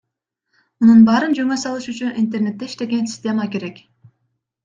Мунун 0.83 1.01
баарын 1.09 1.35
жөнгө 1.39 1.57
салыш 1.63 1.85
үчүн 1.93 2.17
интернетте 2.23 2.69
иштеген 2.71 3.05
система 3.13 3.49
керек. 3.57 3.77